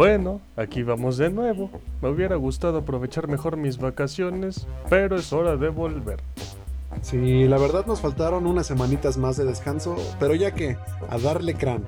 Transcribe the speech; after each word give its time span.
Bueno, 0.00 0.40
aquí 0.56 0.82
vamos 0.82 1.18
de 1.18 1.28
nuevo. 1.28 1.70
Me 2.00 2.08
hubiera 2.08 2.36
gustado 2.36 2.78
aprovechar 2.78 3.28
mejor 3.28 3.58
mis 3.58 3.76
vacaciones, 3.76 4.66
pero 4.88 5.16
es 5.16 5.30
hora 5.30 5.58
de 5.58 5.68
volver. 5.68 6.22
Sí, 7.02 7.44
la 7.44 7.58
verdad 7.58 7.84
nos 7.84 8.00
faltaron 8.00 8.46
unas 8.46 8.66
semanitas 8.66 9.18
más 9.18 9.36
de 9.36 9.44
descanso, 9.44 9.96
pero 10.18 10.34
ya 10.34 10.54
que, 10.54 10.78
a 11.10 11.18
darle 11.18 11.52
crán. 11.52 11.84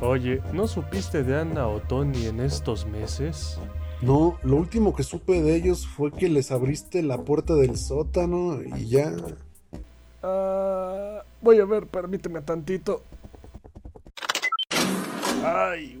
Oye, 0.00 0.40
¿no 0.54 0.66
supiste 0.66 1.24
de 1.24 1.38
Ana 1.38 1.68
o 1.68 1.80
Tony 1.80 2.24
en 2.24 2.40
estos 2.40 2.86
meses? 2.86 3.60
No, 4.00 4.38
lo 4.42 4.56
último 4.56 4.96
que 4.96 5.02
supe 5.02 5.42
de 5.42 5.56
ellos 5.56 5.86
fue 5.86 6.12
que 6.12 6.30
les 6.30 6.50
abriste 6.50 7.02
la 7.02 7.18
puerta 7.18 7.52
del 7.52 7.76
sótano 7.76 8.62
y 8.62 8.88
ya. 8.88 9.12
Ah, 10.22 11.22
voy 11.42 11.60
a 11.60 11.66
ver, 11.66 11.86
permíteme 11.86 12.40
tantito. 12.40 13.02
Ay, 15.44 15.98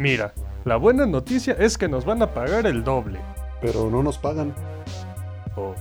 Mira, 0.00 0.32
la 0.64 0.76
buena 0.76 1.04
noticia 1.04 1.52
es 1.58 1.76
que 1.76 1.86
nos 1.86 2.06
van 2.06 2.22
a 2.22 2.32
pagar 2.32 2.66
el 2.66 2.82
doble. 2.82 3.20
Pero 3.60 3.90
no 3.90 4.02
nos 4.02 4.16
pagan. 4.16 4.54
Oh. 5.56 5.74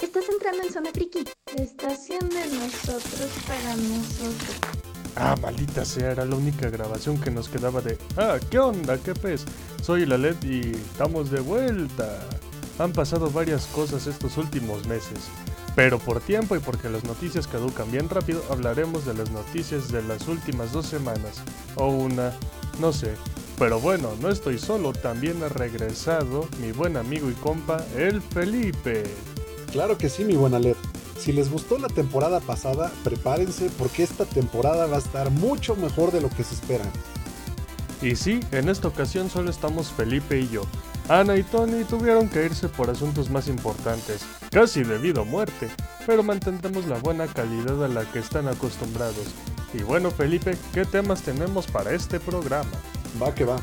Estás 0.00 0.24
entrando 0.30 0.62
en 0.62 0.72
Zona 0.72 0.90
Friki, 0.90 1.22
la 1.54 1.62
estación 1.62 2.26
de 2.30 2.46
nosotros 2.46 3.30
para 3.46 3.76
nosotros. 3.76 4.58
Ah, 5.16 5.36
maldita 5.42 5.84
sea, 5.84 6.12
era 6.12 6.24
la 6.24 6.34
única 6.34 6.70
grabación 6.70 7.20
que 7.20 7.30
nos 7.30 7.50
quedaba 7.50 7.82
de... 7.82 7.98
Ah, 8.16 8.38
¿qué 8.50 8.58
onda? 8.58 8.96
¿Qué 8.96 9.12
pez? 9.14 9.44
Soy 9.82 10.06
la 10.06 10.16
LED 10.16 10.42
y 10.44 10.70
estamos 10.70 11.30
de 11.30 11.40
vuelta. 11.40 12.20
Han 12.78 12.94
pasado 12.94 13.30
varias 13.30 13.66
cosas 13.66 14.06
estos 14.06 14.38
últimos 14.38 14.88
meses. 14.88 15.28
Pero 15.74 15.98
por 15.98 16.20
tiempo 16.20 16.54
y 16.54 16.60
porque 16.60 16.88
las 16.88 17.04
noticias 17.04 17.48
caducan 17.48 17.90
bien 17.90 18.08
rápido, 18.08 18.42
hablaremos 18.48 19.04
de 19.04 19.14
las 19.14 19.30
noticias 19.30 19.90
de 19.90 20.02
las 20.02 20.28
últimas 20.28 20.72
dos 20.72 20.86
semanas. 20.86 21.42
O 21.74 21.88
una, 21.88 22.32
no 22.78 22.92
sé. 22.92 23.14
Pero 23.58 23.80
bueno, 23.80 24.10
no 24.20 24.30
estoy 24.30 24.58
solo, 24.58 24.92
también 24.92 25.42
ha 25.42 25.48
regresado 25.48 26.48
mi 26.60 26.72
buen 26.72 26.96
amigo 26.96 27.30
y 27.30 27.34
compa, 27.34 27.84
el 27.96 28.20
Felipe. 28.20 29.04
Claro 29.72 29.98
que 29.98 30.08
sí, 30.08 30.24
mi 30.24 30.34
buena 30.34 30.58
Led. 30.58 30.76
Si 31.18 31.32
les 31.32 31.50
gustó 31.50 31.78
la 31.78 31.88
temporada 31.88 32.40
pasada, 32.40 32.92
prepárense 33.02 33.70
porque 33.78 34.02
esta 34.02 34.24
temporada 34.24 34.86
va 34.86 34.96
a 34.96 35.00
estar 35.00 35.30
mucho 35.30 35.74
mejor 35.76 36.12
de 36.12 36.20
lo 36.20 36.28
que 36.28 36.44
se 36.44 36.54
espera. 36.54 36.84
Y 38.02 38.16
sí, 38.16 38.40
en 38.52 38.68
esta 38.68 38.88
ocasión 38.88 39.30
solo 39.30 39.50
estamos 39.50 39.90
Felipe 39.92 40.38
y 40.38 40.48
yo. 40.48 40.62
Ana 41.08 41.36
y 41.36 41.42
Tony 41.42 41.84
tuvieron 41.84 42.30
que 42.30 42.46
irse 42.46 42.68
por 42.68 42.88
asuntos 42.88 43.28
más 43.28 43.46
importantes, 43.48 44.22
casi 44.50 44.82
debido 44.84 45.22
a 45.22 45.24
muerte, 45.26 45.68
pero 46.06 46.22
mantendremos 46.22 46.86
la 46.86 46.98
buena 46.98 47.26
calidad 47.26 47.84
a 47.84 47.88
la 47.88 48.10
que 48.10 48.20
están 48.20 48.48
acostumbrados. 48.48 49.26
Y 49.74 49.82
bueno 49.82 50.10
Felipe, 50.10 50.56
¿qué 50.72 50.86
temas 50.86 51.20
tenemos 51.20 51.66
para 51.66 51.92
este 51.92 52.20
programa? 52.20 52.70
Va 53.22 53.34
que 53.34 53.44
va. 53.44 53.60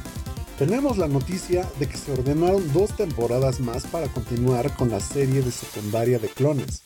Tenemos 0.59 0.99
la 0.99 1.07
noticia 1.07 1.67
de 1.79 1.87
que 1.87 1.97
se 1.97 2.11
ordenaron 2.11 2.71
dos 2.73 2.95
temporadas 2.95 3.59
más 3.59 3.87
para 3.87 4.07
continuar 4.07 4.75
con 4.75 4.91
la 4.91 4.99
serie 4.99 5.41
de 5.41 5.51
secundaria 5.51 6.19
de 6.19 6.27
clones. 6.29 6.83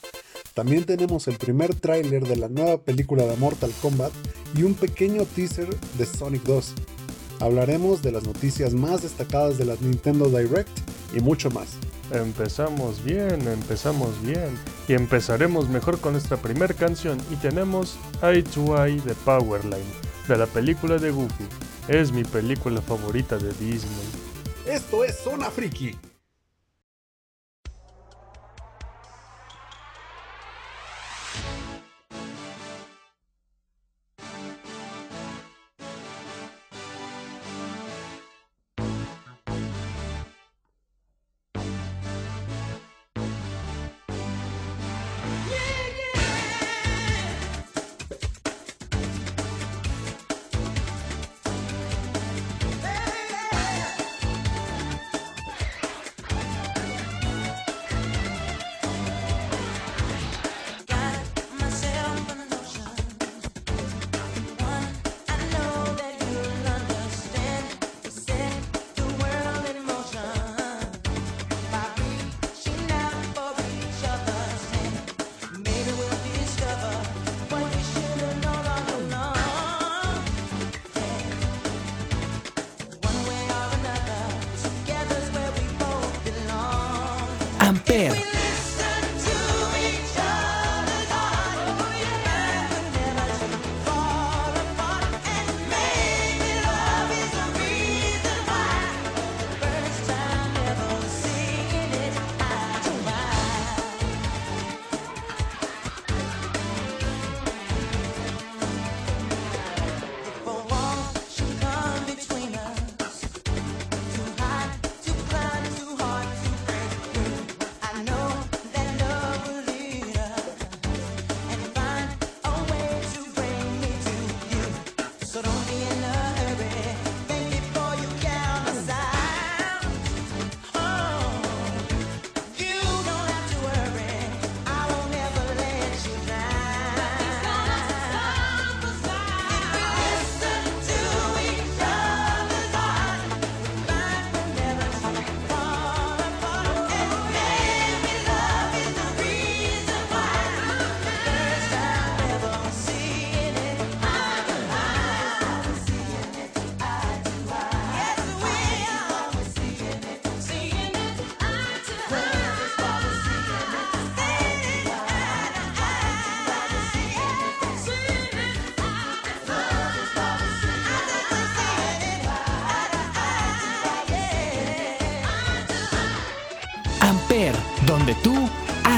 También 0.54 0.86
tenemos 0.86 1.28
el 1.28 1.38
primer 1.38 1.76
tráiler 1.76 2.26
de 2.26 2.38
la 2.38 2.48
nueva 2.48 2.78
película 2.78 3.26
de 3.26 3.36
Mortal 3.36 3.74
Kombat 3.82 4.14
y 4.56 4.64
un 4.64 4.74
pequeño 4.74 5.26
teaser 5.26 5.68
de 5.98 6.06
Sonic 6.06 6.44
2. 6.44 6.74
Hablaremos 7.40 8.02
de 8.02 8.12
las 8.12 8.24
noticias 8.24 8.74
más 8.74 9.04
destacadas 9.04 9.58
de 9.58 9.66
la 9.66 9.76
Nintendo 9.82 10.30
Direct 10.30 10.70
y 11.14 11.20
mucho 11.20 11.50
más. 11.50 11.78
Empezamos 12.12 13.04
bien, 13.04 13.48
empezamos 13.48 14.22
bien. 14.22 14.58
Y 14.88 14.94
empezaremos 14.94 15.68
mejor 15.70 16.00
con 16.00 16.14
nuestra 16.14 16.38
primera 16.38 16.74
canción 16.74 17.18
y 17.32 17.36
tenemos 17.36 17.98
Eye 18.22 18.44
to 18.44 18.86
Eye 18.86 19.02
de 19.02 19.16
Powerline, 19.26 19.84
de 20.28 20.38
la 20.38 20.46
película 20.46 20.98
de 20.98 21.12
Goofy. 21.12 21.46
Es 21.88 22.12
mi 22.12 22.24
película 22.24 22.82
favorita 22.82 23.38
de 23.38 23.52
Disney. 23.54 24.08
Esto 24.66 25.04
es 25.04 25.18
Zona 25.18 25.50
Friki. 25.50 26.15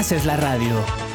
Haces 0.08 0.24
la 0.24 0.38
radio. 0.38 1.07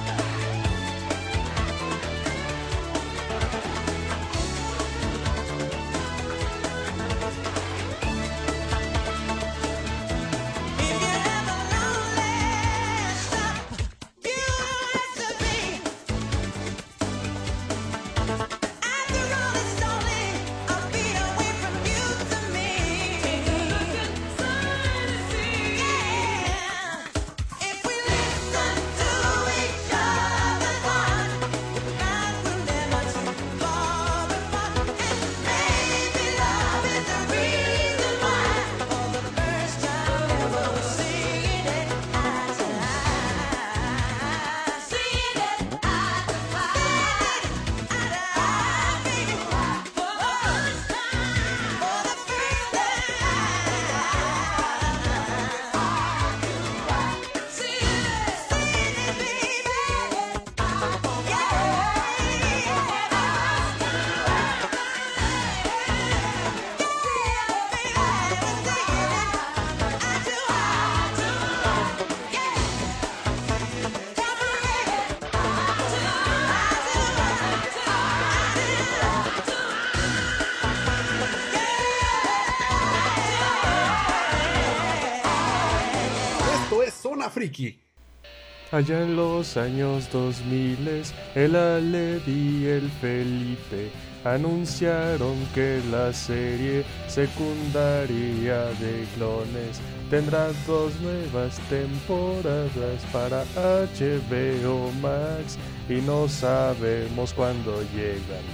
Allá 88.72 89.04
en 89.04 89.16
los 89.16 89.56
años 89.56 90.10
2000, 90.12 91.04
el 91.36 91.56
Aled 91.56 92.28
y 92.28 92.66
el 92.66 92.90
Felipe 92.90 93.92
anunciaron 94.24 95.36
que 95.54 95.80
la 95.92 96.12
serie 96.12 96.84
secundaria 97.08 98.66
de 98.80 99.06
clones 99.16 99.80
tendrá 100.10 100.48
dos 100.66 100.92
nuevas 101.02 101.60
temporadas 101.70 103.04
para 103.12 103.44
HBO 103.56 104.92
Max 105.02 105.58
y 105.88 106.02
no 106.02 106.28
sabemos 106.28 107.34
cuándo 107.34 107.80
llegan. 107.94 108.46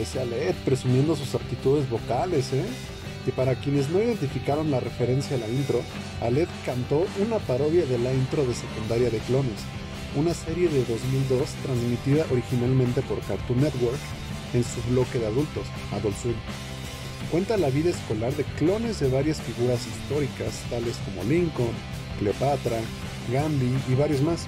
Ese 0.00 0.20
Aled 0.20 0.54
presumiendo 0.64 1.14
sus 1.16 1.34
aptitudes 1.34 1.90
vocales, 1.90 2.52
¿eh? 2.54 2.64
Y 3.28 3.30
para 3.32 3.56
quienes 3.56 3.90
no 3.90 4.02
identificaron 4.02 4.70
la 4.70 4.80
referencia 4.80 5.36
a 5.36 5.40
la 5.40 5.48
intro, 5.48 5.82
Aled 6.22 6.48
cantó 6.64 7.06
una 7.22 7.38
parodia 7.38 7.84
de 7.84 7.98
la 7.98 8.10
intro 8.14 8.46
de 8.46 8.54
Secundaria 8.54 9.10
de 9.10 9.18
Clones, 9.18 9.60
una 10.16 10.32
serie 10.32 10.70
de 10.70 10.82
2002 10.86 11.46
transmitida 11.62 12.24
originalmente 12.32 13.02
por 13.02 13.20
Cartoon 13.20 13.60
Network 13.60 13.98
en 14.54 14.64
su 14.64 14.80
bloque 14.90 15.18
de 15.18 15.26
adultos, 15.26 15.66
Adult 15.92 16.16
Swim. 16.16 16.36
Cuenta 17.30 17.58
la 17.58 17.68
vida 17.68 17.90
escolar 17.90 18.32
de 18.34 18.44
clones 18.44 18.98
de 19.00 19.10
varias 19.10 19.42
figuras 19.42 19.86
históricas, 19.86 20.62
tales 20.70 20.96
como 21.04 21.22
Lincoln, 21.24 21.74
Cleopatra, 22.18 22.80
Gandhi 23.30 23.76
y 23.90 23.94
varios 23.94 24.22
más. 24.22 24.46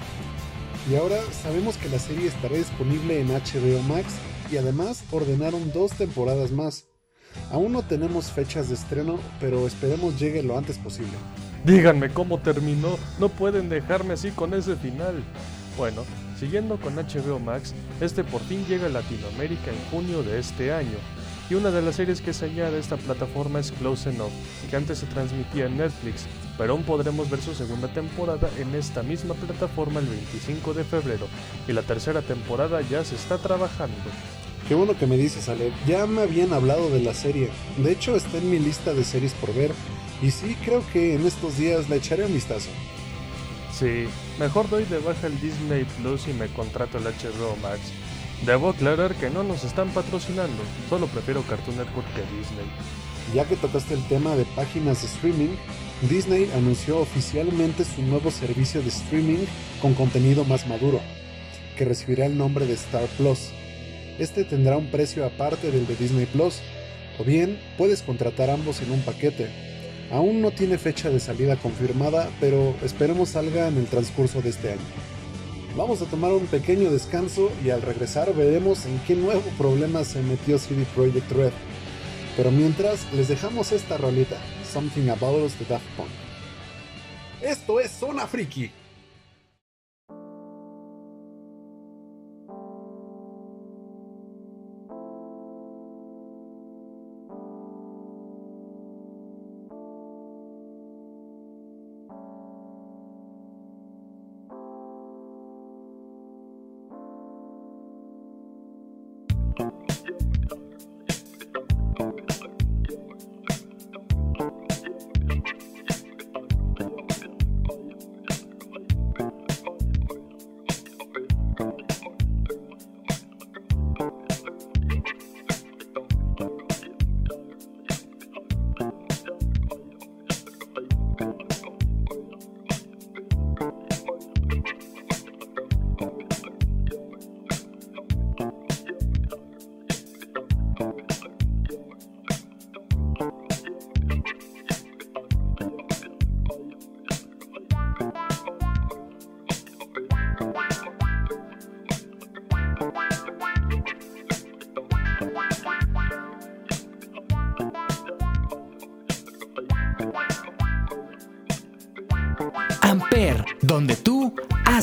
Y 0.89 0.95
ahora 0.95 1.17
sabemos 1.43 1.77
que 1.77 1.89
la 1.89 1.99
serie 1.99 2.29
estará 2.29 2.55
disponible 2.55 3.19
en 3.19 3.27
HBO 3.27 3.83
Max 3.83 4.15
y 4.51 4.57
además 4.57 5.03
ordenaron 5.11 5.71
dos 5.71 5.91
temporadas 5.91 6.51
más, 6.51 6.85
Aún 7.51 7.73
no 7.73 7.83
tenemos 7.83 8.31
fechas 8.31 8.69
de 8.69 8.75
estreno, 8.75 9.19
pero 9.39 9.67
esperemos 9.67 10.19
llegue 10.19 10.43
lo 10.43 10.57
antes 10.57 10.77
posible. 10.77 11.13
Díganme 11.65 12.09
cómo 12.09 12.39
terminó, 12.39 12.97
no 13.19 13.29
pueden 13.29 13.69
dejarme 13.69 14.13
así 14.13 14.31
con 14.31 14.53
ese 14.53 14.75
final. 14.75 15.23
Bueno, 15.77 16.03
siguiendo 16.39 16.77
con 16.77 16.95
HBO 16.95 17.39
Max, 17.39 17.73
este 17.99 18.23
por 18.23 18.41
fin 18.41 18.65
llega 18.65 18.87
a 18.87 18.89
Latinoamérica 18.89 19.71
en 19.71 19.91
junio 19.91 20.23
de 20.23 20.39
este 20.39 20.73
año. 20.73 20.97
Y 21.49 21.53
una 21.55 21.69
de 21.69 21.81
las 21.81 21.97
series 21.97 22.21
que 22.21 22.33
se 22.33 22.45
añade 22.45 22.77
a 22.77 22.79
esta 22.79 22.95
plataforma 22.95 23.59
es 23.59 23.73
Close 23.73 24.09
Enough, 24.09 24.31
que 24.69 24.75
antes 24.77 24.99
se 24.99 25.05
transmitía 25.05 25.65
en 25.65 25.77
Netflix, 25.77 26.25
pero 26.57 26.73
aún 26.73 26.83
podremos 26.83 27.29
ver 27.29 27.41
su 27.41 27.53
segunda 27.53 27.89
temporada 27.89 28.49
en 28.57 28.73
esta 28.73 29.03
misma 29.03 29.33
plataforma 29.33 29.99
el 29.99 30.07
25 30.07 30.73
de 30.73 30.85
febrero, 30.85 31.27
y 31.67 31.73
la 31.73 31.81
tercera 31.81 32.21
temporada 32.21 32.81
ya 32.81 33.03
se 33.03 33.15
está 33.15 33.37
trabajando. 33.37 33.97
Qué 34.71 34.75
bueno 34.75 34.97
que 34.97 35.05
me 35.05 35.17
dices, 35.17 35.49
Ale. 35.49 35.73
Ya 35.85 36.07
me 36.07 36.21
habían 36.21 36.53
hablado 36.53 36.89
de 36.89 37.01
la 37.01 37.13
serie. 37.13 37.49
De 37.75 37.91
hecho, 37.91 38.15
está 38.15 38.37
en 38.37 38.49
mi 38.49 38.57
lista 38.57 38.93
de 38.93 39.03
series 39.03 39.33
por 39.33 39.53
ver. 39.53 39.73
Y 40.21 40.31
sí, 40.31 40.55
creo 40.63 40.81
que 40.93 41.15
en 41.15 41.27
estos 41.27 41.57
días 41.57 41.89
la 41.89 41.97
echaré 41.97 42.23
un 42.23 42.33
vistazo. 42.33 42.69
Sí, 43.77 44.05
mejor 44.39 44.69
doy 44.69 44.85
de 44.85 44.99
baja 44.99 45.27
el 45.27 45.37
Disney 45.41 45.85
Plus 45.99 46.25
y 46.29 46.31
me 46.31 46.47
contrato 46.47 46.99
el 46.99 47.03
HBO 47.03 47.57
Max. 47.61 47.81
Debo 48.45 48.69
aclarar 48.69 49.13
que 49.15 49.29
no 49.29 49.43
nos 49.43 49.65
están 49.65 49.89
patrocinando, 49.89 50.63
solo 50.89 51.07
prefiero 51.07 51.41
Cartoon 51.41 51.75
Network 51.75 52.07
que 52.13 52.21
Disney. 52.21 52.65
Ya 53.35 53.43
que 53.43 53.57
tocaste 53.57 53.93
el 53.93 54.07
tema 54.07 54.37
de 54.37 54.45
páginas 54.55 55.01
de 55.01 55.07
streaming, 55.07 55.53
Disney 56.09 56.49
anunció 56.55 56.99
oficialmente 56.99 57.83
su 57.83 58.01
nuevo 58.03 58.31
servicio 58.31 58.81
de 58.81 58.87
streaming 58.87 59.45
con 59.81 59.95
contenido 59.95 60.45
más 60.45 60.65
maduro, 60.65 61.01
que 61.75 61.83
recibirá 61.83 62.25
el 62.25 62.37
nombre 62.37 62.65
de 62.65 62.75
Star 62.75 63.05
Plus 63.17 63.49
este 64.21 64.43
tendrá 64.43 64.77
un 64.77 64.87
precio 64.87 65.25
aparte 65.25 65.71
del 65.71 65.87
de 65.87 65.95
Disney 65.95 66.27
Plus, 66.27 66.59
o 67.19 67.23
bien 67.23 67.59
puedes 67.77 68.01
contratar 68.01 68.49
ambos 68.49 68.81
en 68.81 68.91
un 68.91 69.01
paquete. 69.01 69.47
Aún 70.11 70.41
no 70.41 70.51
tiene 70.51 70.77
fecha 70.77 71.09
de 71.09 71.19
salida 71.19 71.55
confirmada, 71.55 72.29
pero 72.39 72.75
esperemos 72.83 73.29
salga 73.29 73.67
en 73.67 73.77
el 73.77 73.85
transcurso 73.85 74.41
de 74.41 74.49
este 74.49 74.73
año. 74.73 74.81
Vamos 75.75 76.01
a 76.01 76.05
tomar 76.05 76.33
un 76.33 76.45
pequeño 76.47 76.91
descanso 76.91 77.49
y 77.63 77.69
al 77.69 77.81
regresar 77.81 78.33
veremos 78.35 78.85
en 78.85 78.99
qué 79.07 79.15
nuevo 79.15 79.43
problema 79.57 80.03
se 80.03 80.21
metió 80.21 80.59
CD 80.59 80.85
Projekt 80.93 81.31
Red. 81.31 81.53
Pero 82.35 82.51
mientras 82.51 83.11
les 83.13 83.27
dejamos 83.27 83.71
esta 83.71 83.97
rolita, 83.97 84.37
Something 84.71 85.09
About 85.09 85.45
Us 85.45 85.59
de 85.59 85.65
Daft 85.65 85.85
Punk. 85.97 86.09
Esto 87.41 87.79
es 87.79 87.89
Zona 87.91 88.27
Friki. 88.27 88.69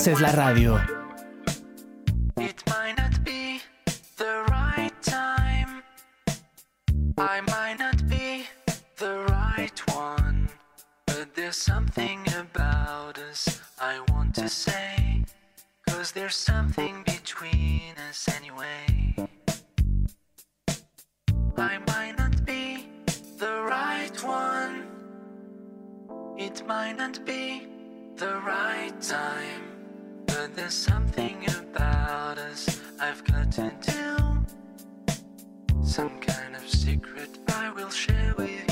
Haces 0.08 0.20
la 0.22 0.30
radio. 0.46 0.80
I 2.36 2.54
might 2.66 2.96
not 2.96 3.24
be 3.24 3.60
the 4.16 4.44
right 4.50 4.92
time 5.02 5.82
I 7.18 7.40
might 7.42 7.76
not 7.78 8.08
be 8.08 8.46
the 8.96 9.26
right 9.28 9.78
one 9.94 10.48
but 11.06 11.34
there's 11.34 11.56
something 11.56 12.20
about 12.40 13.18
us 13.18 13.60
I 13.80 14.00
want 14.12 14.34
to 14.36 14.48
say 14.48 15.24
'cause 15.86 16.12
there's 16.12 16.36
something 16.36 17.02
between 17.04 17.94
us 18.08 18.28
anyway 18.28 18.86
I 21.56 21.78
might 21.92 22.14
not 22.16 22.44
be 22.46 22.88
the 23.38 23.54
right 23.76 24.16
one 24.24 24.86
it 26.38 26.66
might 26.66 26.96
not 26.96 27.24
be 27.26 27.66
the 28.16 28.34
right 28.44 28.94
time. 29.00 29.67
But 30.38 30.54
there's 30.54 30.72
something 30.72 31.44
about 31.48 32.38
us 32.38 32.80
I've 33.00 33.24
got 33.24 33.50
to 33.50 33.72
tell. 33.82 34.46
Some 35.82 36.20
kind 36.20 36.54
of 36.54 36.62
secret 36.68 37.40
I 37.48 37.70
will 37.70 37.90
share 37.90 38.34
with 38.38 38.48
you. 38.48 38.67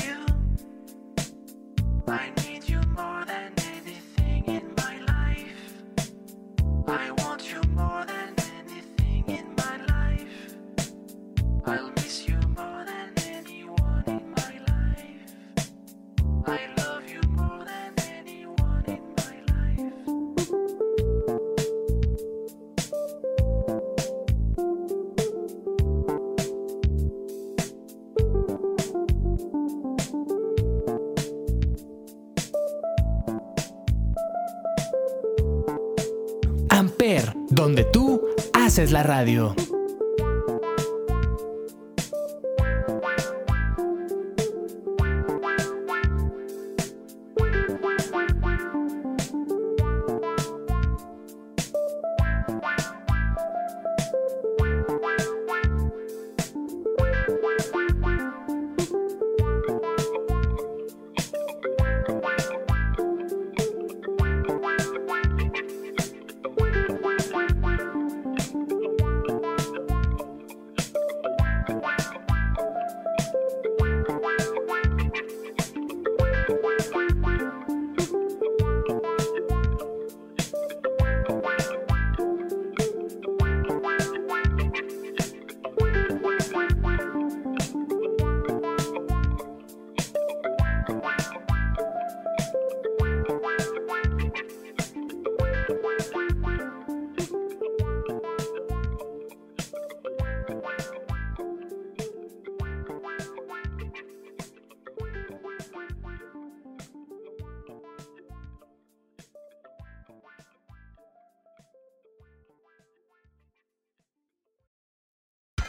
Haces 38.77 38.91
la 38.91 39.01
radio. 39.01 39.66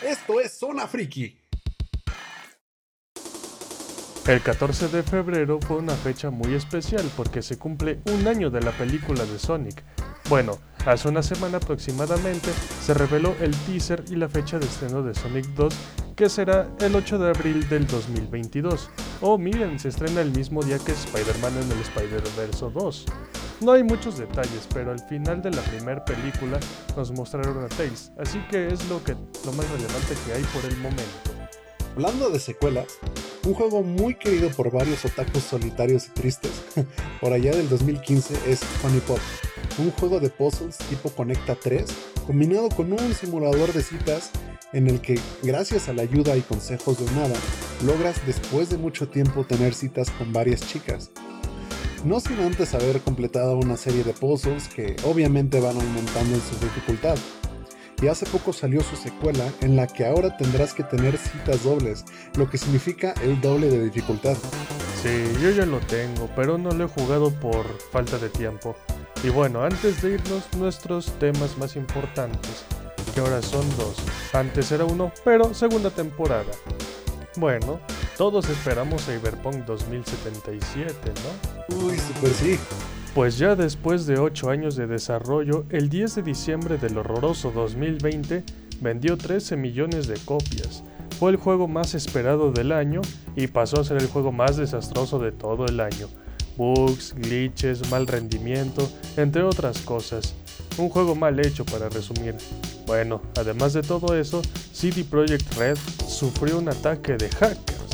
Esto 0.08 0.40
es 0.40 0.58
Zona 0.58 0.86
Friki. 0.86 1.38
El 4.26 4.40
14 4.40 4.88
de 4.88 5.02
febrero 5.02 5.60
fue 5.60 5.76
una 5.76 5.92
fecha 5.92 6.30
muy 6.30 6.54
especial 6.54 7.04
porque 7.14 7.42
se 7.42 7.58
cumple 7.58 8.00
un 8.06 8.26
año 8.26 8.48
de 8.48 8.62
la 8.62 8.72
película 8.72 9.26
de 9.26 9.38
Sonic. 9.38 9.84
Bueno, 10.30 10.56
hace 10.86 11.10
una 11.10 11.22
semana 11.22 11.58
aproximadamente 11.58 12.48
se 12.80 12.94
reveló 12.94 13.36
el 13.42 13.54
teaser 13.66 14.02
y 14.08 14.16
la 14.16 14.30
fecha 14.30 14.58
de 14.58 14.64
estreno 14.64 15.02
de 15.02 15.14
Sonic 15.14 15.44
2, 15.48 15.74
que 16.16 16.30
será 16.30 16.70
el 16.80 16.94
8 16.94 17.18
de 17.18 17.28
abril 17.28 17.68
del 17.68 17.86
2022. 17.86 18.88
Oh, 19.20 19.36
miren, 19.36 19.78
se 19.78 19.88
estrena 19.88 20.22
el 20.22 20.30
mismo 20.30 20.62
día 20.62 20.78
que 20.78 20.92
Spider-Man 20.92 21.52
en 21.58 21.70
el 21.70 21.80
Spider-Verse 21.80 22.70
2. 22.72 23.06
No 23.60 23.72
hay 23.72 23.82
muchos 23.82 24.18
detalles, 24.18 24.68
pero 24.72 24.92
al 24.92 25.00
final 25.00 25.42
de 25.42 25.50
la 25.50 25.62
primera 25.62 26.04
película 26.04 26.60
nos 26.96 27.10
mostraron 27.10 27.64
a 27.64 27.68
Tails, 27.68 28.12
así 28.16 28.38
que 28.48 28.68
es 28.68 28.88
lo, 28.88 29.02
que, 29.02 29.16
lo 29.44 29.52
más 29.52 29.68
relevante 29.70 30.14
que 30.24 30.32
hay 30.32 30.44
por 30.44 30.64
el 30.64 30.76
momento. 30.76 31.32
Hablando 31.96 32.30
de 32.30 32.38
secuelas, 32.38 32.86
un 33.44 33.54
juego 33.54 33.82
muy 33.82 34.14
querido 34.14 34.48
por 34.50 34.70
varios 34.70 35.04
otakus 35.04 35.42
solitarios 35.42 36.06
y 36.06 36.10
tristes, 36.10 36.52
por 37.20 37.32
allá 37.32 37.50
del 37.50 37.68
2015 37.68 38.38
es 38.46 38.60
Funny 38.60 39.00
Pop, 39.00 39.18
un 39.78 39.90
juego 39.90 40.20
de 40.20 40.30
puzzles 40.30 40.78
tipo 40.78 41.10
Conecta 41.10 41.56
3, 41.56 41.84
combinado 42.28 42.68
con 42.68 42.92
un 42.92 43.12
simulador 43.12 43.72
de 43.72 43.82
citas 43.82 44.30
en 44.72 44.86
el 44.86 45.00
que, 45.00 45.18
gracias 45.42 45.88
a 45.88 45.94
la 45.94 46.02
ayuda 46.02 46.36
y 46.36 46.42
consejos 46.42 46.98
de 47.04 47.10
Nada, 47.12 47.34
logras 47.84 48.24
después 48.24 48.70
de 48.70 48.78
mucho 48.78 49.08
tiempo 49.08 49.44
tener 49.44 49.74
citas 49.74 50.10
con 50.12 50.32
varias 50.32 50.60
chicas. 50.60 51.10
No 52.04 52.20
sin 52.20 52.38
antes 52.40 52.74
haber 52.74 53.00
completado 53.00 53.56
una 53.56 53.76
serie 53.76 54.04
de 54.04 54.12
puzzles 54.12 54.68
que 54.68 54.96
obviamente 55.04 55.60
van 55.60 55.76
aumentando 55.76 56.34
en 56.34 56.40
su 56.40 56.54
dificultad. 56.64 57.16
Y 58.00 58.06
hace 58.06 58.24
poco 58.26 58.52
salió 58.52 58.82
su 58.82 58.94
secuela 58.94 59.44
en 59.60 59.74
la 59.74 59.88
que 59.88 60.06
ahora 60.06 60.36
tendrás 60.36 60.72
que 60.72 60.84
tener 60.84 61.18
citas 61.18 61.64
dobles, 61.64 62.04
lo 62.36 62.48
que 62.48 62.56
significa 62.56 63.12
el 63.22 63.40
doble 63.40 63.68
de 63.68 63.82
dificultad. 63.82 64.36
Sí, 65.02 65.24
yo 65.42 65.50
ya 65.50 65.66
lo 65.66 65.80
tengo, 65.80 66.30
pero 66.36 66.56
no 66.56 66.70
lo 66.70 66.84
he 66.84 66.88
jugado 66.88 67.32
por 67.32 67.66
falta 67.90 68.18
de 68.18 68.28
tiempo. 68.28 68.76
Y 69.24 69.30
bueno, 69.30 69.64
antes 69.64 70.00
de 70.00 70.14
irnos, 70.14 70.44
nuestros 70.56 71.06
temas 71.18 71.58
más 71.58 71.74
importantes, 71.74 72.64
que 73.12 73.20
ahora 73.20 73.42
son 73.42 73.68
dos. 73.76 73.96
Antes 74.32 74.70
era 74.70 74.84
uno, 74.84 75.10
pero 75.24 75.52
segunda 75.52 75.90
temporada. 75.90 76.52
Bueno, 77.36 77.80
todos 78.18 78.48
esperamos 78.50 79.06
Cyberpunk 79.06 79.64
2077, 79.64 80.92
¿no? 81.22 81.76
Uy, 81.76 81.96
super 81.96 82.30
sí. 82.32 82.58
Pues 83.14 83.38
ya 83.38 83.54
después 83.54 84.06
de 84.06 84.18
8 84.18 84.50
años 84.50 84.74
de 84.74 84.88
desarrollo, 84.88 85.64
el 85.70 85.88
10 85.88 86.16
de 86.16 86.22
diciembre 86.22 86.78
del 86.78 86.98
horroroso 86.98 87.52
2020 87.52 88.42
vendió 88.80 89.16
13 89.16 89.56
millones 89.56 90.08
de 90.08 90.16
copias. 90.24 90.82
Fue 91.20 91.30
el 91.30 91.36
juego 91.36 91.68
más 91.68 91.94
esperado 91.94 92.50
del 92.50 92.72
año 92.72 93.02
y 93.36 93.46
pasó 93.46 93.80
a 93.80 93.84
ser 93.84 93.98
el 93.98 94.08
juego 94.08 94.32
más 94.32 94.56
desastroso 94.56 95.20
de 95.20 95.30
todo 95.30 95.66
el 95.66 95.78
año. 95.78 96.08
Bugs, 96.56 97.14
glitches, 97.14 97.88
mal 97.88 98.08
rendimiento, 98.08 98.90
entre 99.16 99.44
otras 99.44 99.78
cosas. 99.82 100.34
Un 100.76 100.88
juego 100.88 101.14
mal 101.14 101.38
hecho 101.38 101.64
para 101.64 101.88
resumir. 101.88 102.34
Bueno, 102.84 103.22
además 103.36 103.74
de 103.74 103.82
todo 103.82 104.16
eso, 104.16 104.42
CD 104.72 105.04
Projekt 105.04 105.54
Red 105.54 105.78
sufrió 106.08 106.58
un 106.58 106.68
ataque 106.68 107.16
de 107.16 107.28
hackers. 107.28 107.87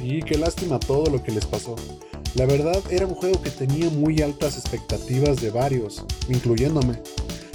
Sí, 0.00 0.20
qué 0.26 0.38
lástima 0.38 0.80
todo 0.80 1.10
lo 1.10 1.22
que 1.22 1.30
les 1.30 1.44
pasó. 1.44 1.76
La 2.34 2.46
verdad 2.46 2.80
era 2.90 3.06
un 3.06 3.14
juego 3.14 3.42
que 3.42 3.50
tenía 3.50 3.90
muy 3.90 4.22
altas 4.22 4.56
expectativas 4.56 5.42
de 5.42 5.50
varios, 5.50 6.06
incluyéndome. 6.26 7.02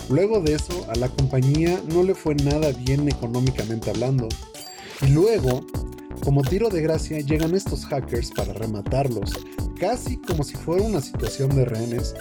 Luego 0.10 0.42
de 0.42 0.54
eso, 0.54 0.86
a 0.88 0.96
la 0.96 1.10
compañía 1.10 1.82
no 1.92 2.04
le 2.04 2.14
fue 2.14 2.36
nada 2.36 2.72
bien 2.72 3.10
económicamente 3.10 3.90
hablando. 3.90 4.30
Y 5.02 5.08
luego, 5.08 5.66
como 6.24 6.44
tiro 6.44 6.70
de 6.70 6.84
gracia, 6.84 7.20
llegan 7.20 7.56
estos 7.56 7.84
hackers 7.88 8.30
para 8.30 8.54
rematarlos, 8.54 9.32
casi 9.80 10.18
como 10.18 10.44
si 10.44 10.56
fuera 10.56 10.84
una 10.84 11.02
situación 11.02 11.56
de 11.56 11.66
rehenes. 11.66 12.14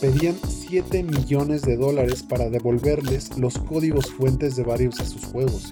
Pedían 0.00 0.34
7 0.48 1.04
millones 1.04 1.62
de 1.62 1.76
dólares 1.76 2.24
para 2.24 2.50
devolverles 2.50 3.38
los 3.38 3.58
códigos 3.58 4.06
fuentes 4.06 4.56
de 4.56 4.64
varios 4.64 4.96
de 4.96 5.06
sus 5.06 5.24
juegos. 5.24 5.70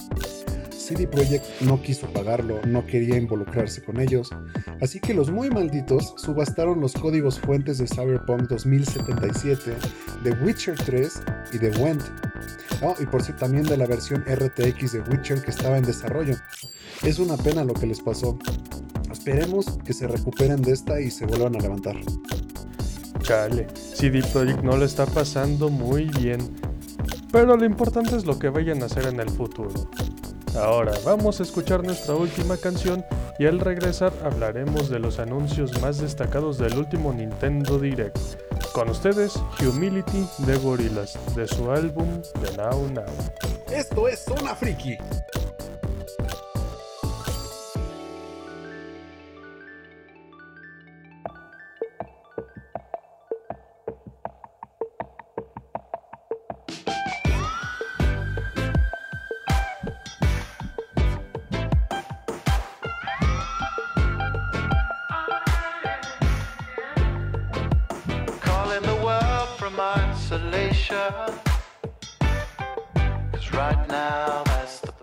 CD 0.84 1.06
Projekt 1.06 1.46
no 1.62 1.80
quiso 1.80 2.06
pagarlo, 2.08 2.60
no 2.66 2.84
quería 2.84 3.16
involucrarse 3.16 3.82
con 3.82 3.98
ellos, 3.98 4.28
así 4.82 5.00
que 5.00 5.14
los 5.14 5.30
muy 5.30 5.48
malditos 5.48 6.12
subastaron 6.18 6.78
los 6.78 6.92
códigos 6.92 7.40
fuentes 7.40 7.78
de 7.78 7.86
Cyberpunk 7.86 8.50
2077, 8.50 9.72
de 10.22 10.30
Witcher 10.44 10.76
3 10.76 11.22
y 11.54 11.58
de 11.58 11.70
Went. 11.80 12.02
Oh, 12.82 12.94
y 13.00 13.06
por 13.06 13.22
cierto, 13.22 13.46
también 13.46 13.64
de 13.64 13.78
la 13.78 13.86
versión 13.86 14.26
RTX 14.28 14.92
de 14.92 15.00
Witcher 15.10 15.40
que 15.40 15.52
estaba 15.52 15.78
en 15.78 15.84
desarrollo. 15.84 16.36
Es 17.02 17.18
una 17.18 17.38
pena 17.38 17.64
lo 17.64 17.72
que 17.72 17.86
les 17.86 18.00
pasó. 18.00 18.38
Esperemos 19.10 19.78
que 19.86 19.94
se 19.94 20.06
recuperen 20.06 20.60
de 20.60 20.72
esta 20.72 21.00
y 21.00 21.10
se 21.10 21.24
vuelvan 21.24 21.56
a 21.56 21.60
levantar. 21.60 21.96
Chale, 23.22 23.68
CD 23.74 24.22
Projekt 24.34 24.62
no 24.62 24.76
lo 24.76 24.84
está 24.84 25.06
pasando 25.06 25.70
muy 25.70 26.10
bien. 26.20 26.40
Pero 27.32 27.56
lo 27.56 27.64
importante 27.64 28.16
es 28.16 28.26
lo 28.26 28.38
que 28.38 28.50
vayan 28.50 28.82
a 28.82 28.86
hacer 28.86 29.06
en 29.06 29.18
el 29.18 29.30
futuro. 29.30 29.70
Ahora 30.56 30.92
vamos 31.04 31.40
a 31.40 31.42
escuchar 31.42 31.82
nuestra 31.82 32.14
última 32.14 32.56
canción 32.56 33.04
y 33.38 33.46
al 33.46 33.58
regresar 33.58 34.12
hablaremos 34.22 34.88
de 34.88 35.00
los 35.00 35.18
anuncios 35.18 35.80
más 35.80 35.98
destacados 35.98 36.58
del 36.58 36.78
último 36.78 37.12
Nintendo 37.12 37.78
Direct. 37.78 38.18
Con 38.72 38.88
ustedes, 38.88 39.34
Humility 39.60 40.26
de 40.46 40.56
Gorillaz, 40.58 41.16
de 41.34 41.48
su 41.48 41.70
álbum 41.70 42.22
The 42.40 42.56
Now 42.56 42.88
Now. 42.92 43.04
Esto 43.72 44.06
es 44.06 44.20
Zona 44.20 44.54
Friki. 44.54 44.96
From 69.74 69.80
isolation. 69.80 71.12
Cause 73.32 73.52
right 73.52 73.88
now 73.88 74.42
that's 74.46 74.80
the 74.80 74.93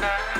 the 0.00 0.39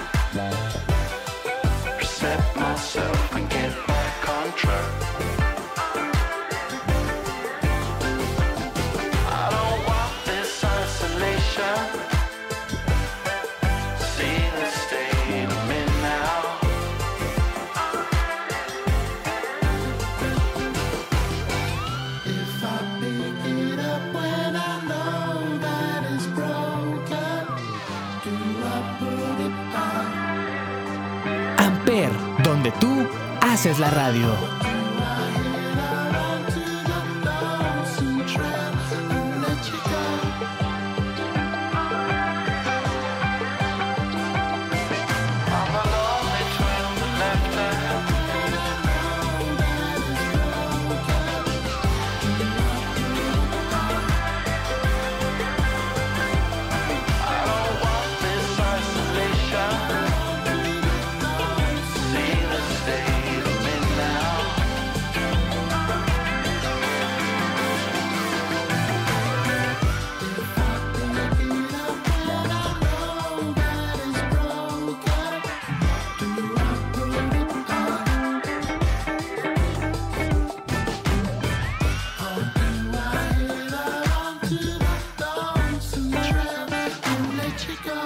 haces 33.60 33.78
la 33.78 33.90
radio. 33.90 34.59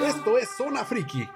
Esto 0.06 0.36
es 0.36 0.50
Zona 0.50 0.84
Friki. 0.84 1.26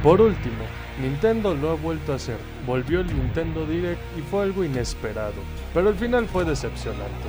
Por 0.00 0.20
último, 0.20 0.75
Nintendo 1.00 1.54
lo 1.54 1.70
ha 1.70 1.74
vuelto 1.74 2.12
a 2.12 2.16
hacer. 2.16 2.38
Volvió 2.66 3.00
el 3.00 3.06
Nintendo 3.06 3.66
Direct 3.66 4.00
y 4.18 4.22
fue 4.22 4.42
algo 4.42 4.64
inesperado, 4.64 5.34
pero 5.74 5.90
al 5.90 5.94
final 5.96 6.26
fue 6.26 6.44
decepcionante. 6.44 7.28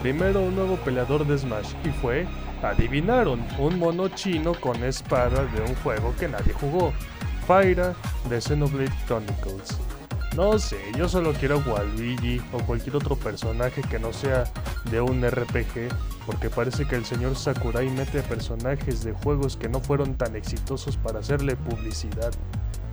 Primero 0.00 0.40
un 0.40 0.54
nuevo 0.54 0.76
peleador 0.76 1.26
de 1.26 1.36
Smash 1.36 1.74
y 1.84 1.88
fue, 1.88 2.26
adivinaron, 2.62 3.44
un 3.58 3.78
mono 3.78 4.08
chino 4.08 4.54
con 4.54 4.82
espada 4.84 5.44
de 5.44 5.60
un 5.60 5.74
juego 5.76 6.14
que 6.18 6.28
nadie 6.28 6.52
jugó, 6.54 6.92
Pyra 7.46 7.94
de 8.28 8.40
Xenoblade 8.40 8.92
Chronicles. 9.06 9.78
No 10.36 10.58
sé, 10.60 10.78
yo 10.96 11.08
solo 11.08 11.32
quiero 11.32 11.58
Waluigi 11.66 12.40
o 12.52 12.58
cualquier 12.58 12.94
otro 12.96 13.16
personaje 13.16 13.82
que 13.82 13.98
no 13.98 14.12
sea 14.12 14.44
de 14.90 15.00
un 15.00 15.28
RPG, 15.28 15.88
porque 16.24 16.48
parece 16.48 16.86
que 16.86 16.94
el 16.94 17.04
señor 17.04 17.34
Sakurai 17.34 17.90
mete 17.90 18.22
personajes 18.22 19.02
de 19.02 19.12
juegos 19.12 19.56
que 19.56 19.68
no 19.68 19.80
fueron 19.80 20.14
tan 20.14 20.36
exitosos 20.36 20.96
para 20.96 21.18
hacerle 21.18 21.56
publicidad. 21.56 22.30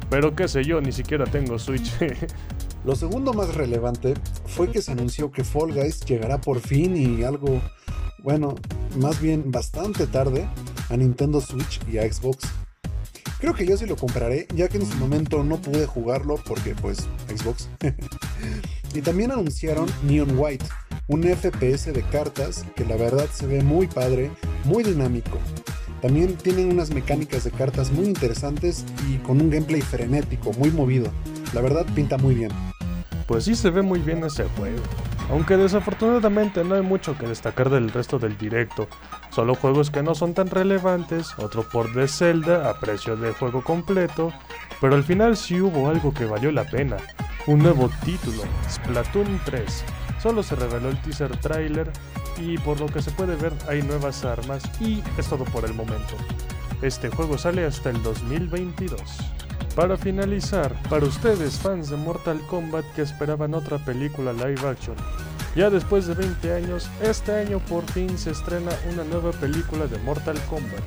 Pero 0.10 0.36
qué 0.36 0.48
sé 0.48 0.63
yo, 0.63 0.80
ni 0.82 0.91
siquiera 0.91 1.26
tengo 1.26 1.60
Switch. 1.60 1.91
Lo 2.86 2.96
segundo 2.96 3.34
más 3.34 3.56
relevante 3.56 4.13
fue 4.46 4.72
que 4.72 4.82
se 4.82 4.91
anunció 4.91 5.32
que 5.32 5.43
Fall 5.43 5.74
Guys 5.74 6.00
llegará 6.02 6.39
por 6.39 6.62
fin 6.62 6.96
y 6.96 7.24
algo, 7.24 7.62
bueno, 8.24 8.56
más 8.98 9.20
bien 9.22 9.52
bastante 9.52 10.08
tarde 10.08 10.48
a 10.89 10.96
Nintendo 10.96 11.41
Switch 11.41 11.82
y 11.91 11.98
a 11.98 12.12
Xbox. 12.12 12.48
Creo 13.39 13.54
que 13.54 13.67
yo 13.67 13.78
sí 13.78 13.86
lo 13.86 13.98
compraré, 13.98 14.48
ya 14.56 14.67
que 14.67 14.78
en 14.78 14.86
su 14.86 14.96
momento 14.98 15.43
no 15.43 15.58
pude 15.58 15.86
jugarlo 15.86 16.38
porque 16.48 16.74
pues 16.76 17.08
Xbox. 17.28 17.70
y 18.93 19.02
también 19.02 19.32
anunciaron 19.32 19.88
Neon 20.04 20.38
White, 20.38 20.65
un 21.08 21.24
FPS 21.24 21.93
de 21.93 22.04
cartas 22.04 22.65
que 22.76 22.86
la 22.86 22.96
verdad 22.96 23.28
se 23.32 23.46
ve 23.46 23.62
muy 23.62 23.88
padre, 23.88 24.32
muy 24.63 24.84
dinámico. 24.84 25.38
También 26.01 26.36
tienen 26.36 26.71
unas 26.71 26.91
mecánicas 26.91 27.43
de 27.43 27.51
cartas 27.51 27.91
muy 27.91 28.05
interesantes 28.05 28.86
y 29.10 29.17
con 29.17 29.41
un 29.41 29.49
gameplay 29.49 29.81
frenético, 29.81 30.53
muy 30.53 30.71
movido. 30.71 31.12
La 31.53 31.62
verdad 31.62 31.86
pinta 31.95 32.17
muy 32.17 32.36
bien. 32.36 32.51
Pues 33.25 33.45
sí 33.45 33.55
se 33.55 33.69
ve 33.69 33.81
muy 33.81 33.99
bien 33.99 34.23
ese 34.23 34.45
juego. 34.57 34.81
Aunque 35.29 35.57
desafortunadamente 35.57 36.63
no 36.63 36.75
hay 36.75 36.81
mucho 36.81 37.17
que 37.17 37.27
destacar 37.27 37.69
del 37.69 37.91
resto 37.91 38.17
del 38.19 38.38
directo. 38.38 38.88
Solo 39.31 39.55
juegos 39.55 39.91
que 39.91 40.01
no 40.01 40.15
son 40.15 40.33
tan 40.33 40.47
relevantes, 40.47 41.27
otro 41.38 41.67
por 41.67 41.93
de 41.93 42.07
Zelda 42.07 42.69
a 42.69 42.79
precio 42.79 43.17
de 43.17 43.33
juego 43.33 43.63
completo, 43.63 44.31
pero 44.79 44.95
al 44.95 45.03
final 45.03 45.36
sí 45.36 45.60
hubo 45.60 45.89
algo 45.89 46.13
que 46.13 46.25
valió 46.25 46.51
la 46.51 46.63
pena. 46.63 46.97
Un 47.45 47.60
nuevo 47.60 47.89
título, 48.05 48.43
Splatoon 48.69 49.41
3. 49.45 49.83
Solo 50.21 50.43
se 50.43 50.55
reveló 50.55 50.89
el 50.89 51.01
teaser 51.01 51.36
trailer 51.38 51.91
y 52.39 52.58
por 52.58 52.80
lo 52.80 52.88
que 52.88 53.02
se 53.02 53.12
puede 53.12 53.36
ver 53.36 53.54
hay 53.67 53.82
nuevas 53.82 54.23
armas 54.26 54.63
y 54.80 55.04
es 55.17 55.28
todo 55.28 55.45
por 55.45 55.65
el 55.65 55.73
momento. 55.73 56.15
Este 56.82 57.10
juego 57.10 57.38
sale 57.38 57.65
hasta 57.65 57.89
el 57.89 58.02
2022. 58.04 59.02
Para 59.76 59.97
finalizar, 59.97 60.73
para 60.89 61.06
ustedes 61.06 61.60
fans 61.60 61.89
de 61.89 61.97
Mortal 61.97 62.41
Kombat 62.47 62.86
que 62.95 63.04
esperaban 63.04 63.54
otra 63.54 63.78
película 63.78 64.34
live 64.34 64.67
action, 64.67 64.95
ya 65.56 65.69
después 65.69 66.06
de 66.06 66.13
20 66.13 66.54
años, 66.54 66.89
este 67.02 67.34
año 67.34 67.60
por 67.60 67.84
fin 67.91 68.17
se 68.17 68.32
estrena 68.32 68.71
una 68.91 69.04
nueva 69.04 69.32
película 69.32 69.88
de 69.88 69.97
Mortal 70.00 70.39
Kombat. 70.50 70.84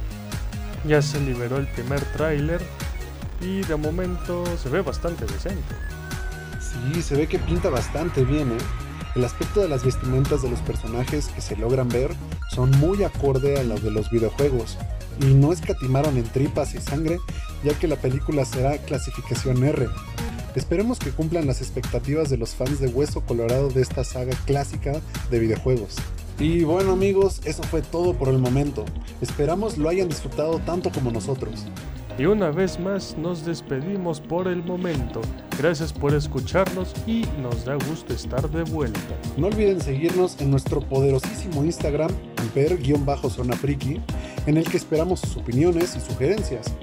Ya 0.87 1.03
se 1.03 1.21
liberó 1.21 1.57
el 1.57 1.67
primer 1.67 2.01
tráiler 2.13 2.61
y 3.41 3.63
de 3.63 3.77
momento 3.77 4.45
se 4.57 4.69
ve 4.69 4.81
bastante 4.81 5.27
decente. 5.27 5.75
Sí, 6.61 7.03
se 7.03 7.17
ve 7.17 7.27
que 7.27 7.39
pinta 7.39 7.69
bastante 7.69 8.25
bien, 8.25 8.53
¿eh? 8.53 8.80
El 9.17 9.25
aspecto 9.25 9.61
de 9.61 9.69
las 9.69 9.85
vestimentas 9.85 10.43
de 10.43 10.51
los 10.51 10.61
personajes 10.61 11.27
que 11.29 11.41
se 11.41 11.57
logran 11.57 11.89
ver 11.89 12.13
son 12.55 12.71
muy 12.79 13.03
acorde 13.03 13.59
a 13.59 13.65
los 13.65 13.83
de 13.83 13.91
los 13.91 14.09
videojuegos 14.11 14.79
y 15.21 15.35
no 15.35 15.53
escatimaron 15.53 16.17
en 16.17 16.25
tripas 16.25 16.75
y 16.75 16.81
sangre 16.81 17.19
ya 17.65 17.77
que 17.79 17.89
la 17.89 17.97
película 17.97 18.45
será 18.45 18.79
clasificación 18.79 19.65
R. 19.65 19.89
Esperemos 20.55 20.99
que 20.99 21.11
cumplan 21.11 21.47
las 21.47 21.61
expectativas 21.61 22.31
de 22.31 22.37
los 22.37 22.55
fans 22.55 22.81
de 22.81 22.89
Hueso 22.89 23.23
Colorado 23.23 23.69
de 23.69 23.83
esta 23.83 24.05
saga 24.05 24.37
clásica 24.47 25.01
de 25.31 25.39
videojuegos. 25.39 25.97
Y 26.39 26.63
bueno 26.63 26.93
amigos, 26.93 27.41
eso 27.45 27.63
fue 27.65 27.83
todo 27.83 28.15
por 28.15 28.29
el 28.29 28.39
momento. 28.39 28.85
Esperamos 29.21 29.77
lo 29.77 29.89
hayan 29.89 30.09
disfrutado 30.09 30.59
tanto 30.61 30.91
como 30.91 31.11
nosotros. 31.11 31.67
Y 32.19 32.27
una 32.27 32.51
vez 32.51 32.79
más 32.79 33.17
nos 33.17 33.45
despedimos 33.45 34.21
por 34.21 34.49
el 34.49 34.63
momento. 34.63 35.21
Gracias 35.59 35.93
por 35.93 36.15
escucharnos 36.15 36.93
y 37.07 37.25
nos 37.41 37.65
da 37.65 37.75
gusto 37.75 38.13
estar 38.13 38.49
de 38.51 38.63
vuelta. 38.65 39.01
No 39.37 39.47
olviden 39.47 39.81
seguirnos 39.81 40.41
en 40.41 40.51
nuestro 40.51 40.81
poderosísimo 40.81 41.65
Instagram, 41.65 42.11
amper-zona 42.39 43.57
friki, 43.57 44.01
en 44.47 44.57
el 44.57 44.65
que 44.65 44.77
esperamos 44.77 45.21
sus 45.21 45.37
opiniones 45.37 45.97
y 45.97 46.01
sugerencias. 46.01 46.75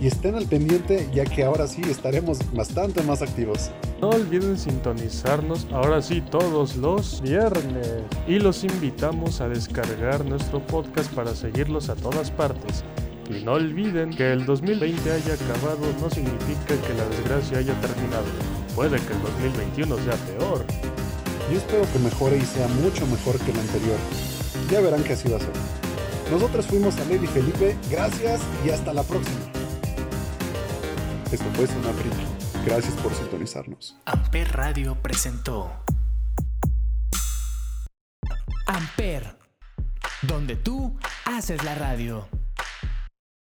Y 0.00 0.06
estén 0.06 0.34
al 0.34 0.46
pendiente 0.46 1.10
ya 1.12 1.24
que 1.24 1.44
ahora 1.44 1.66
sí 1.66 1.82
estaremos 1.84 2.38
bastante 2.54 3.02
más 3.02 3.20
activos. 3.20 3.70
No 4.00 4.08
olviden 4.08 4.56
sintonizarnos 4.56 5.66
ahora 5.72 6.00
sí 6.00 6.22
todos 6.22 6.76
los 6.76 7.20
viernes. 7.20 8.02
Y 8.26 8.38
los 8.38 8.64
invitamos 8.64 9.42
a 9.42 9.48
descargar 9.48 10.24
nuestro 10.24 10.66
podcast 10.66 11.12
para 11.12 11.34
seguirlos 11.34 11.90
a 11.90 11.96
todas 11.96 12.30
partes. 12.30 12.82
Y 13.30 13.44
no 13.44 13.52
olviden 13.52 14.10
que 14.10 14.32
el 14.32 14.44
2020 14.44 15.12
haya 15.12 15.34
acabado 15.34 15.86
no 16.00 16.10
significa 16.10 16.74
que 16.86 16.94
la 16.94 17.04
desgracia 17.04 17.58
haya 17.58 17.80
terminado. 17.80 18.24
Puede 18.74 18.98
que 18.98 19.12
el 19.12 19.22
2021 19.22 19.96
sea 19.98 20.16
peor. 20.16 20.66
Yo 21.50 21.58
espero 21.58 21.82
que 21.92 21.98
mejore 22.00 22.38
y 22.38 22.40
sea 22.40 22.66
mucho 22.68 23.06
mejor 23.06 23.38
que 23.38 23.52
el 23.52 23.58
anterior. 23.60 23.98
Ya 24.68 24.80
verán 24.80 25.04
que 25.04 25.12
así 25.12 25.28
va 25.28 25.36
a 25.36 25.40
ser. 25.40 25.52
Nosotros 26.30 26.66
fuimos 26.66 26.96
a 26.98 27.04
Lady 27.04 27.26
Felipe, 27.28 27.76
gracias 27.88 28.40
y 28.64 28.70
hasta 28.70 28.92
la 28.92 29.04
próxima. 29.04 29.40
Esto 31.30 31.46
fue 31.54 31.68
Zona 31.68 31.92
Friki. 31.92 32.66
Gracias 32.66 32.94
por 32.94 33.14
sintonizarnos. 33.14 33.96
Amper 34.06 34.52
Radio 34.52 34.96
presentó 35.00 35.72
Amper, 38.66 39.36
donde 40.22 40.56
tú 40.56 40.98
haces 41.24 41.62
la 41.64 41.74
radio. 41.76 42.28